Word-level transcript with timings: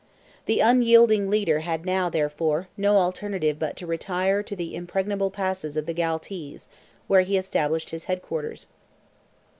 The 0.47 0.61
unyielding 0.61 1.29
leader 1.29 1.59
had 1.59 1.85
now, 1.85 2.09
therefore, 2.09 2.67
no 2.75 2.97
alternative 2.97 3.59
but 3.59 3.77
to 3.77 3.85
retire 3.85 4.39
into 4.39 4.55
the 4.55 4.73
impregnable 4.75 5.29
passes 5.29 5.77
of 5.77 5.85
the 5.85 5.93
Galtees, 5.93 6.69
where 7.05 7.21
he 7.21 7.37
established 7.37 7.91
his 7.91 8.05
head 8.05 8.23
quarters. 8.23 8.65